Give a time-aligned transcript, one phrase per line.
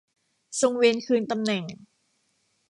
[0.61, 1.63] ทรงเวนคืนตำแหน่ง